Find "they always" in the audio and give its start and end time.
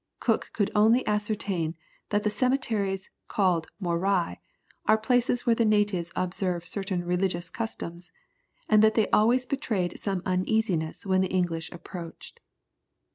8.95-9.45